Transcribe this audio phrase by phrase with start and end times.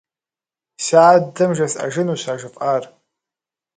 [0.83, 2.83] Си адэм жесӏэжынущ а жыфӏар.